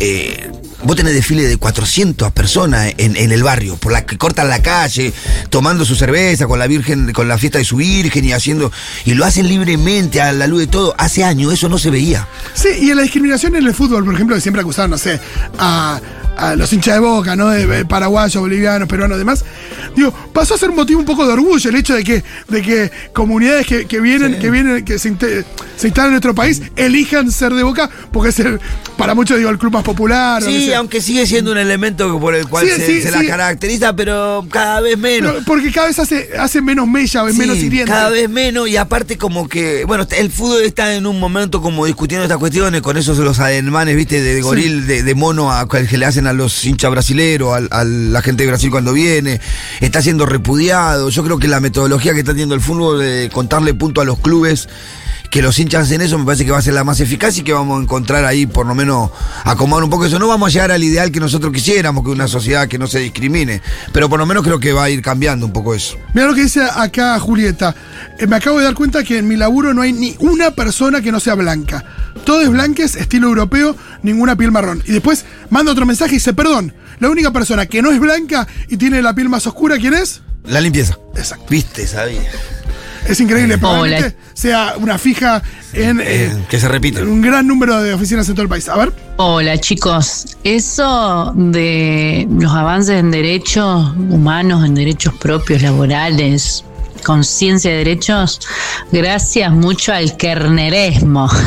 [0.00, 0.50] eh,
[0.82, 4.60] vos tenés desfile de 400 personas en, en el barrio, por la que cortan la
[4.60, 5.12] calle,
[5.50, 8.72] tomando su cerveza con la virgen, con la fiesta de su virgen y haciendo,
[9.04, 10.94] y lo hacen libremente a la luz de todo.
[10.98, 12.26] Hace años eso no se veía.
[12.54, 15.20] Sí, y en la discriminación en el fútbol, por ejemplo, que siempre acusaron, no sé,
[15.58, 16.00] a,
[16.36, 17.48] a los hinchas de boca, ¿no?
[17.50, 19.44] De, de paraguayos, bolivianos, peruanos, demás.
[19.96, 22.62] Digo, pasó a ser un motivo un poco de orgullo el hecho de que, de
[22.62, 22.92] que
[23.28, 25.14] comunidades que, que vienen, que vienen, que se,
[25.76, 28.58] se instalan en nuestro país, elijan ser de boca, porque es el,
[28.96, 30.42] para muchos, digo, el club más popular.
[30.42, 33.94] Sí, aunque sigue siendo un elemento por el cual Sí, se, sí, se la caracteriza,
[33.94, 35.32] pero cada vez menos.
[35.32, 37.90] Pero porque cada vez hace, hace menos mella, es menos hiriente.
[37.92, 41.84] Cada vez menos, y aparte como que, bueno, el fútbol está en un momento como
[41.84, 45.98] discutiendo estas cuestiones, con esos los ademanes, viste, de, goril, de, de mono a, que
[45.98, 49.38] le hacen a los hinchas brasileros, al- a, la gente de Brasil cuando viene,
[49.80, 51.10] está siendo repudiado.
[51.10, 54.18] Yo creo que la metodología que está teniendo el fútbol de contarle punto a los
[54.18, 54.68] clubes,
[55.30, 57.42] que los hinchas hacen eso, me parece que va a ser la más eficaz y
[57.42, 59.10] que vamos a encontrar ahí, por lo menos,
[59.44, 60.18] acomodar un poco eso.
[60.18, 62.98] No vamos a llegar al ideal que nosotros quisiéramos, que una sociedad que no se
[63.00, 63.60] discrimine,
[63.92, 65.96] pero por lo menos creo que va a ir cambiando un poco eso.
[66.14, 67.74] Mira lo que dice acá Julieta.
[68.18, 71.02] Eh, me acabo de dar cuenta que en mi laburo no hay ni una persona
[71.02, 71.84] que no sea blanca.
[72.24, 74.82] Todo es blanques, estilo europeo, ninguna piel marrón.
[74.86, 78.48] Y después manda otro mensaje y dice, perdón, la única persona que no es blanca
[78.68, 80.22] y tiene la piel más oscura, ¿quién es?
[80.44, 80.98] La limpieza.
[81.14, 81.46] Exacto.
[81.50, 82.30] Viste, sabía.
[83.08, 83.60] Es increíble, Hola.
[83.60, 85.42] probablemente sea una fija
[85.72, 87.00] en, eh, Eh, que se repite.
[87.00, 88.68] en un gran número de oficinas en todo el país.
[88.68, 96.64] A ver, Hola chicos, eso de los avances en derechos humanos, en derechos propios, laborales,
[97.04, 98.40] conciencia de derechos,
[98.92, 101.28] gracias mucho al kerneresmo.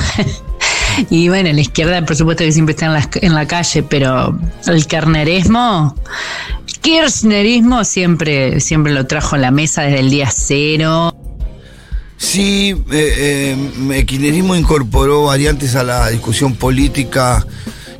[1.10, 4.38] Y bueno, la izquierda, por supuesto que siempre está en la, en la calle, pero
[4.68, 5.96] el kernerismo,
[6.82, 11.16] kirchnerismo siempre, siempre lo trajo a la mesa desde el día cero.
[12.32, 13.56] Sí, eh,
[13.92, 17.46] eh, el kirchnerismo incorporó variantes a la discusión política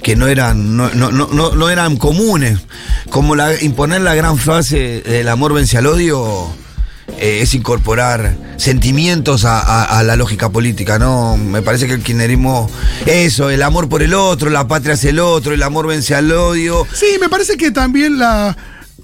[0.02, 2.58] que no eran, no, no, no, no- eran comunes.
[3.10, 6.48] Como la, imponer la gran frase el amor vence al odio
[7.20, 11.36] eh, es incorporar sentimientos a, a- a la lógica política, ¿no?
[11.36, 12.72] Me parece que el kirchnerismo,
[13.06, 16.32] eso, el amor por el otro, la patria es el otro, el amor vence al
[16.32, 16.88] odio.
[16.94, 18.56] sí, me parece que también la,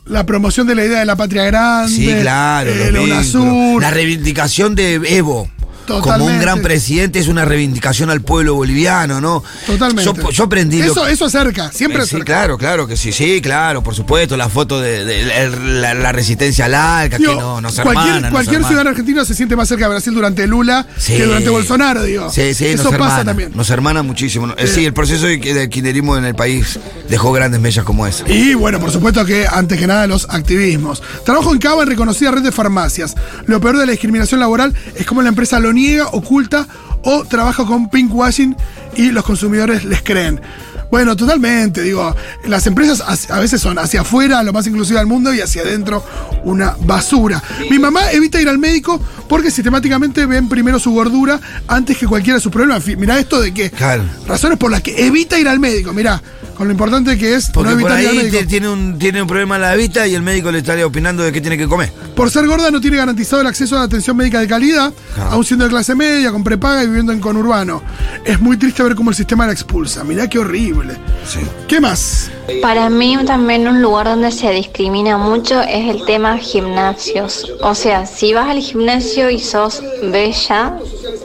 [0.09, 1.91] la promoción de la idea de la patria grande.
[1.91, 2.71] Sí, claro.
[2.71, 3.03] vínculos.
[3.03, 3.81] UNASUR.
[3.81, 5.49] La reivindicación de Evo.
[5.87, 9.43] Como un gran presidente, es una reivindicación al pueblo boliviano, ¿no?
[9.65, 10.03] Totalmente.
[10.21, 12.25] Yo, yo aprendí lo Eso, eso acerca, siempre sí, acerca.
[12.25, 16.11] claro, claro que sí, sí, claro, por supuesto, la foto de, de la, la- la
[16.11, 18.67] resistencia al ALCA, Digo, que no, nos cualquier hermana, nos cualquier hermana.
[18.67, 21.15] ciudadano argentino se siente más cerca de Brasil durante Lula Sí.
[21.17, 22.29] que durante Bolsonaro, digo.
[22.31, 23.51] Sí, sí, Eso nos pasa hermana, también.
[23.55, 24.47] Nos hermana muchísimo.
[24.57, 28.29] Eh, sí, el proceso de, de kirchnerismo en el país dejó grandes mellas como esa.
[28.29, 31.01] Y bueno, por supuesto que antes que nada los activismos.
[31.25, 33.15] Trabajo en Cava en reconocida red de farmacias.
[33.45, 36.67] Lo peor de la discriminación laboral es cómo la empresa lo niega, oculta
[37.03, 38.55] o trabaja con pinkwashing
[38.95, 40.41] y los consumidores les creen.
[40.89, 45.33] Bueno, totalmente, digo, las empresas a veces son hacia afuera lo más inclusiva del mundo
[45.33, 46.01] y hacia adentro
[46.45, 47.43] una basura.
[47.69, 52.37] Mi mamá evita ir al médico porque sistemáticamente ven primero su gordura antes que cualquiera
[52.37, 52.87] de sus problemas.
[52.87, 54.03] Mirá esto de que Claro.
[54.27, 56.21] razones por las que evita ir al médico, mirá,
[56.57, 59.55] con lo importante que es Porque no por ahí te- tiene, un, tiene un problema
[59.55, 61.91] en la vista y el médico le estaría opinando de qué tiene que comer.
[62.15, 64.91] Por ser gorda no tiene garantizado el acceso a la atención médica de calidad,
[65.29, 67.83] aún siendo de clase media, con prepaga y viviendo en conurbano.
[68.25, 70.03] Es muy triste ver cómo el sistema la expulsa.
[70.03, 70.95] Mirá qué horrible.
[71.27, 71.39] Sí.
[71.67, 72.31] ¿Qué más?
[72.61, 77.51] Para mí también un lugar donde se discrimina mucho es el tema gimnasios.
[77.61, 80.79] O sea, si vas al gimnasio y sos bella,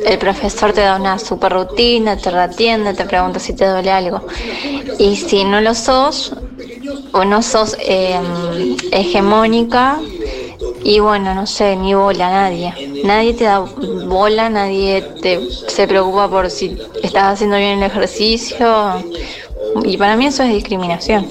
[0.05, 4.27] el profesor te da una super rutina, te atiende, te pregunta si te duele algo.
[4.99, 6.33] Y si no lo sos,
[7.13, 8.19] o no sos eh,
[8.91, 10.01] hegemónica,
[10.85, 12.75] y bueno, no sé, ni bola nadie.
[13.05, 19.03] Nadie te da bola, nadie te, se preocupa por si estás haciendo bien el ejercicio.
[19.85, 21.27] Y para mí eso es discriminación.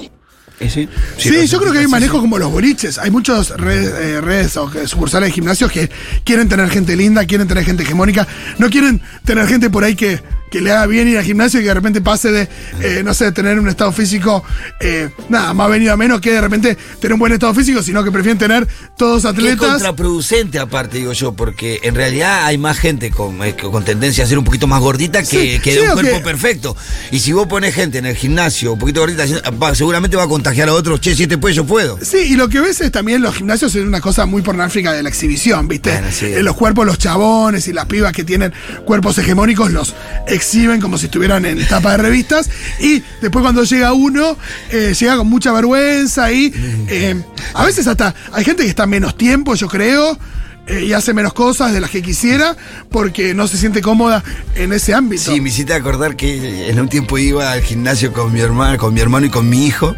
[0.60, 0.88] ¿Y sí?
[1.16, 2.98] Sí, yo creo que hay manejos como los boliches.
[2.98, 5.90] Hay muchas redes, eh, redes o que- sucursales de gimnasios que
[6.24, 8.26] quieren tener gente linda, quieren tener gente hegemónica.
[8.58, 10.20] No quieren tener gente por ahí que,
[10.52, 12.48] que le haga bien ir al gimnasio y que de repente pase de,
[12.82, 14.44] eh, no sé, tener un estado físico,
[14.80, 18.04] eh, nada, más venido a menos que de repente tener un buen estado físico, sino
[18.04, 19.70] que prefieren tener todos Que es atletas.
[19.72, 24.26] contraproducente aparte, digo yo, porque en realidad hay más gente con, eh, con tendencia a
[24.26, 26.76] ser un poquito más gordita que, Sí, que sí, de un cuerpo que- perfecto.
[27.10, 30.28] Y si vos pones gente en el gimnasio un poquito gordita, va- seguramente va a
[30.28, 31.98] contagiar a otros, che, si este puede, yo puedo.
[32.02, 35.02] Sí, y lo que ves es también los gimnasios es una cosa muy pornográfica de
[35.02, 35.90] la exhibición, ¿viste?
[35.92, 36.26] Bueno, sí.
[36.26, 38.52] Eh, los cuerpos, los chabones y las pibas que tienen
[38.84, 39.94] cuerpos hegemónicos los
[40.42, 42.50] exhiben como si estuvieran en tapa de revistas.
[42.80, 44.36] Y después cuando llega uno,
[44.70, 46.52] eh, llega con mucha vergüenza y
[46.88, 47.22] eh,
[47.54, 50.18] a veces hasta hay gente que está menos tiempo, yo creo.
[50.66, 52.56] Eh, y hace menos cosas de las que quisiera
[52.90, 54.22] porque no se siente cómoda
[54.54, 55.22] en ese ámbito.
[55.32, 58.94] Sí, me hiciste acordar que en un tiempo iba al gimnasio con mi hermano, con
[58.94, 59.94] mi hermano y con mi hijo,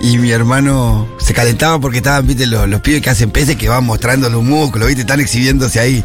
[0.00, 3.68] y mi hermano se calentaba porque estaban, viste, los, los pibes que hacen peces que
[3.68, 6.04] van mostrando los músculos, viste, están exhibiéndose ahí.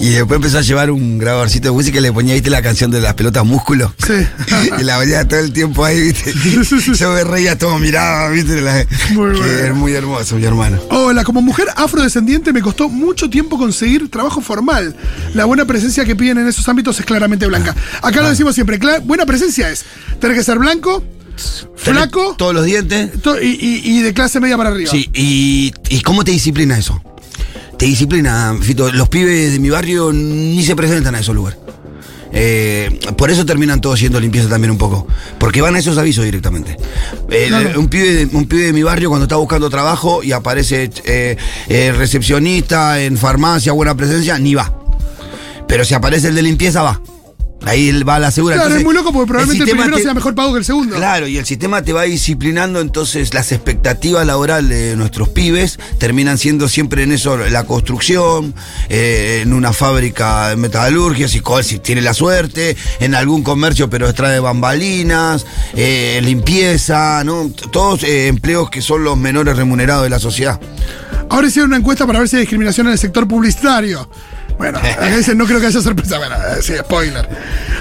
[0.00, 2.90] Y después empezó a llevar un grabadorcito de música y le ponía, viste, la canción
[2.90, 3.94] de las pelotas músculo.
[4.04, 4.26] Sí.
[4.80, 6.32] y la venía todo el tiempo ahí, viste.
[6.94, 9.46] Yo me reía, todo miraba, viste, la- Muy que bueno.
[9.58, 10.80] era muy hermoso, mi hermano.
[10.90, 14.94] Hola, como mujer afrodescendiente me costó mucho tiempo conseguir trabajo formal.
[15.34, 17.74] La buena presencia que piden en esos ámbitos es claramente blanca.
[18.02, 18.22] Acá Ah.
[18.24, 19.84] lo decimos siempre, buena presencia es
[20.20, 21.02] tener que ser blanco,
[21.76, 23.20] flaco Todos los dientes.
[23.22, 24.90] to- y, y- y de clase media para arriba.
[24.90, 27.00] Sí, y, ¿y cómo te disciplina eso?
[27.78, 28.90] Te disciplina, Fito.
[28.92, 31.58] Los pibes de mi barrio ni se presentan a esos lugares.
[32.36, 35.06] Eh, por eso terminan todos siendo limpieza también un poco.
[35.38, 36.76] Porque van a esos avisos directamente.
[37.30, 37.78] Eh, Claro.
[37.80, 41.36] un, pibe de, un pibe de mi barrio cuando está buscando trabajo y aparece eh,
[41.68, 44.72] eh, recepcionista en farmacia, buena presencia, ni va.
[45.68, 47.00] Pero si aparece el de limpieza, va.
[47.66, 48.56] Ahí va la segura.
[48.56, 50.96] Claro, es muy loco porque probablemente el, primero te- sea mejor pago que el segundo.
[50.96, 56.38] Claro, y el sistema te va disciplinando, entonces las expectativas laborales de nuestros pibes terminan
[56.38, 58.54] siendo siempre en eso, la construcción,
[58.88, 61.40] eh, en una fábrica de metalurgia, si,
[61.78, 67.50] tiene la suerte, en algún comercio pero extrae bambalinas, eh, limpieza, ¿no?
[67.72, 70.60] Todos eh, empleos que son los menores remunerados de la sociedad.
[71.30, 74.08] Ahora hicieron una encuesta para ver si hay discriminación en el sector publicitario.
[74.58, 74.78] Bueno,
[75.16, 76.18] dicen, no creo que haya sorpresa.
[76.18, 77.28] Bueno, eh, sí, spoiler.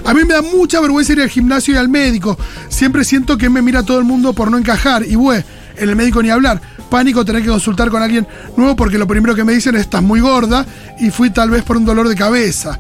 [0.06, 2.38] A mí me da mucha vergüenza ir al gimnasio y al médico.
[2.70, 5.04] Siempre siento que me mira todo el mundo por no encajar.
[5.06, 5.44] Y bueno,
[5.78, 6.62] en el médico ni hablar.
[6.90, 10.04] Pánico tener que consultar con alguien nuevo porque lo primero que me dicen es estás
[10.04, 10.66] muy gorda
[11.00, 12.80] y fui tal vez por un dolor de cabeza.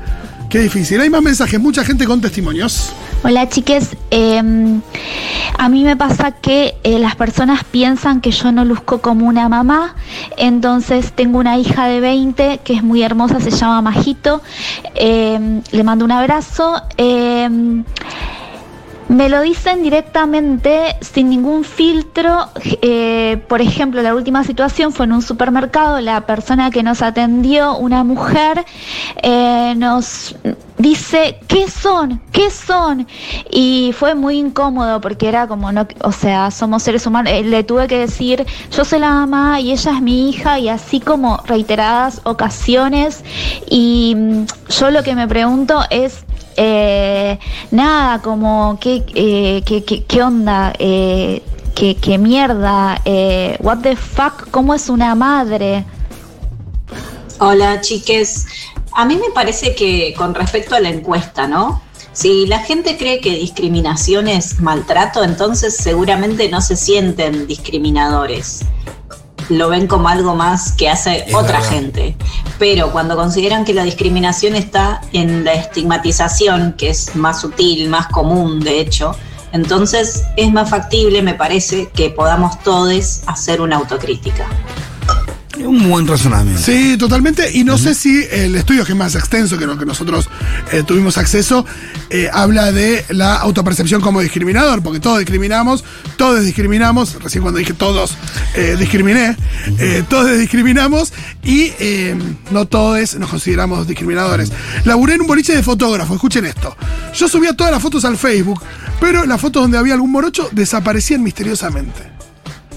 [0.49, 1.01] Qué difícil.
[1.01, 2.93] Hay más mensajes, mucha gente con testimonios.
[3.25, 4.41] Hola chiques, Eh,
[5.57, 9.47] a mí me pasa que eh, las personas piensan que yo no luzco como una
[9.47, 9.95] mamá,
[10.37, 14.41] entonces tengo una hija de 20 que es muy hermosa, se llama Majito,
[14.95, 16.81] Eh, le mando un abrazo.
[19.13, 22.47] Me lo dicen directamente, sin ningún filtro.
[22.81, 26.01] Eh, por ejemplo, la última situación fue en un supermercado.
[26.01, 28.65] La persona que nos atendió, una mujer,
[29.21, 30.35] eh, nos
[30.79, 32.21] dice, ¿qué son?
[32.31, 33.07] ¿Qué son?
[33.51, 37.31] Y fue muy incómodo porque era como, no, o sea, somos seres humanos.
[37.33, 40.69] Eh, le tuve que decir, yo soy la mamá y ella es mi hija y
[40.69, 43.23] así como reiteradas ocasiones.
[43.69, 46.22] Y mm, yo lo que me pregunto es,
[46.57, 47.39] eh,
[47.71, 50.73] nada, como, ¿qué, eh, qué, qué, qué onda?
[50.79, 51.41] Eh,
[51.75, 53.01] ¿qué, ¿Qué mierda?
[53.05, 54.49] Eh, ¿What the fuck?
[54.51, 55.85] ¿Cómo es una madre?
[57.39, 58.45] Hola, chiques.
[58.93, 61.81] A mí me parece que con respecto a la encuesta, ¿no?
[62.13, 68.61] Si la gente cree que discriminación es maltrato, entonces seguramente no se sienten discriminadores.
[69.49, 71.69] Lo ven como algo más que hace Es otra verdad.
[71.69, 72.15] gente.
[72.59, 78.07] Pero cuando consideran que la discriminación está en la estigmatización, que es más sutil, más
[78.07, 79.15] común, de hecho,
[79.51, 84.47] entonces es más factible, me parece, que podamos todos hacer una autocrítica.
[85.59, 86.61] Un buen razonamiento.
[86.61, 87.51] Sí, totalmente.
[87.51, 90.27] Y no sé si el estudio, que es más extenso que lo que nosotros
[90.71, 91.65] eh, tuvimos acceso,
[92.09, 95.83] eh, habla de la autopercepción como discriminador, porque todos discriminamos,
[96.17, 98.17] todos discriminamos, recién cuando dije todos,
[98.55, 99.37] eh, discriminé,
[100.09, 101.71] todos discriminamos y
[102.51, 104.51] no todos nos consideramos discriminadores.
[104.85, 106.75] Laburé en un boliche de fotógrafo, escuchen esto.
[107.13, 108.61] Yo subía todas las fotos al Facebook,
[108.99, 112.12] pero las fotos donde había algún morocho desaparecían misteriosamente.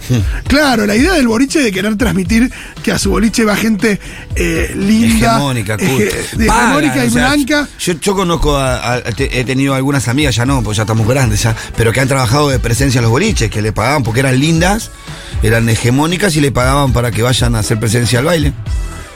[0.48, 2.50] Claro, la idea del boliche de querer transmitir
[2.82, 3.98] que a su boliche va gente
[4.34, 6.36] eh, linda, Hegemónica, ege- culta.
[6.36, 7.68] de Pagan, hegemónica y o sea, blanca.
[7.78, 11.54] Yo, yo conozco, a- he tenido algunas amigas, ya no, pues ya estamos grandes, ya,
[11.76, 14.90] pero que han trabajado de presencia en los boliches, que le pagaban porque eran lindas,
[15.42, 18.52] eran hegemónicas y le pagaban para que vayan a hacer presencia al baile.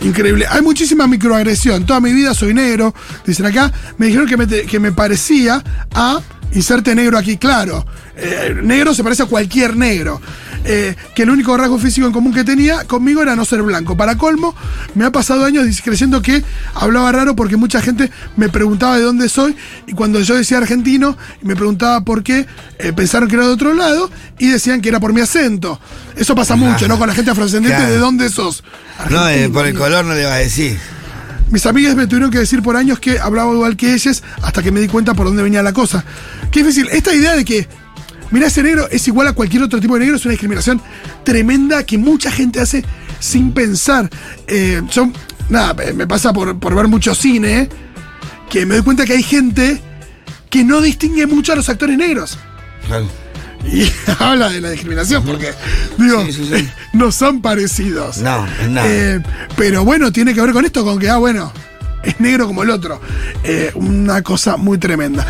[0.03, 0.47] Increíble.
[0.49, 1.85] Hay muchísima microagresión.
[1.85, 2.95] Toda mi vida soy negro.
[3.27, 3.71] Dicen acá.
[3.99, 5.63] Me dijeron que me, te- que me parecía
[5.95, 6.21] a.
[6.53, 7.87] Inserte negro aquí, claro.
[8.17, 10.21] Eh, negro se parece a cualquier negro.
[10.63, 13.97] Eh, que el único rasgo físico en común que tenía conmigo era no ser blanco.
[13.97, 14.55] Para colmo,
[14.95, 16.45] me ha pasado años creyendo que
[16.75, 19.57] hablaba raro porque mucha gente me preguntaba de dónde soy.
[19.87, 22.47] Y cuando yo decía argentino y me preguntaba por qué,
[22.79, 25.81] eh, pensaron que era de otro lado y decían que era por mi acento.
[26.17, 26.99] Eso pasa mucho, ¿no?
[26.99, 27.93] Con la gente afrodescendiente, Claro.
[27.95, 28.63] ¿de dónde sos?
[29.09, 30.79] No, eh, por el color no le va a decir.
[31.51, 34.71] Mis amigas me tuvieron que decir por años que hablaba igual que ellas hasta que
[34.71, 36.05] me di cuenta por dónde venía la cosa.
[36.51, 36.89] Qué difícil.
[36.93, 37.67] Esta idea de que,
[38.31, 40.81] mira, ese negro es igual a cualquier otro tipo de negro es una discriminación
[41.25, 42.85] tremenda que mucha gente hace
[43.19, 44.09] sin pensar.
[44.47, 44.81] Eh,
[45.49, 47.69] nada, me- me pasa por, por ver mucho cine
[48.49, 49.81] que me doy cuenta que hay gente
[50.49, 52.39] que no distingue mucho a los actores negros.
[52.87, 53.07] Claro.
[53.65, 55.53] Y habla de la discriminación, porque,
[55.99, 56.69] digo, Sí, sí, sí.
[56.93, 58.19] no son parecidos.
[58.19, 58.87] No, nada.
[58.89, 59.21] Eh,
[59.57, 61.53] pero bueno, tiene que ver con esto, con que, ah, bueno,
[62.03, 63.01] es negro como el otro.
[63.45, 65.27] Eh, una cosa muy tremenda.